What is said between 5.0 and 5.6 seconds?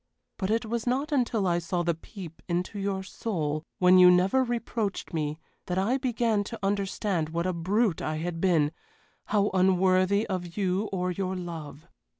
me,